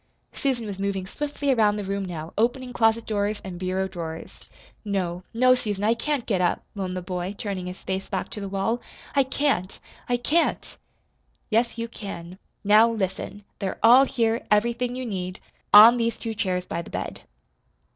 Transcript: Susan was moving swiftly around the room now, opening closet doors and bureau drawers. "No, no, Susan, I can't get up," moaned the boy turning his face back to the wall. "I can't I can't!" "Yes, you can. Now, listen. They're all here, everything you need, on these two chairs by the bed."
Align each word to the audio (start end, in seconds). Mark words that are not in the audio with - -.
Susan 0.33 0.65
was 0.65 0.79
moving 0.79 1.05
swiftly 1.05 1.51
around 1.53 1.75
the 1.75 1.83
room 1.83 2.03
now, 2.03 2.33
opening 2.35 2.73
closet 2.73 3.05
doors 3.05 3.39
and 3.43 3.59
bureau 3.59 3.87
drawers. 3.87 4.39
"No, 4.83 5.21
no, 5.31 5.53
Susan, 5.53 5.83
I 5.83 5.93
can't 5.93 6.25
get 6.25 6.41
up," 6.41 6.63
moaned 6.73 6.97
the 6.97 7.03
boy 7.03 7.35
turning 7.37 7.67
his 7.67 7.77
face 7.83 8.09
back 8.09 8.29
to 8.29 8.41
the 8.41 8.49
wall. 8.49 8.81
"I 9.15 9.21
can't 9.21 9.79
I 10.09 10.17
can't!" 10.17 10.75
"Yes, 11.51 11.77
you 11.77 11.87
can. 11.87 12.39
Now, 12.63 12.89
listen. 12.89 13.43
They're 13.59 13.77
all 13.83 14.05
here, 14.05 14.43
everything 14.49 14.95
you 14.95 15.05
need, 15.05 15.39
on 15.71 15.97
these 15.97 16.17
two 16.17 16.33
chairs 16.33 16.65
by 16.65 16.81
the 16.81 16.89
bed." 16.89 17.21